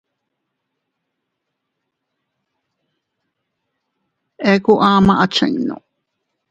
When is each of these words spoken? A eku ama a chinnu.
A 4.47 4.49
eku 4.55 4.73
ama 4.91 5.13
a 5.23 5.25
chinnu. 5.35 5.77